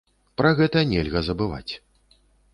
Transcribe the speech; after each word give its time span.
Пра 0.41 0.53
гэта 0.59 0.83
нельга 0.95 1.23
забываць. 1.29 1.73